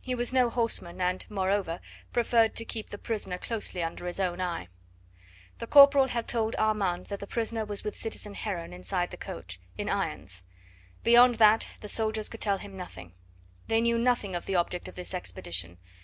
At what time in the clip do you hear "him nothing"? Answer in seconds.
12.58-13.12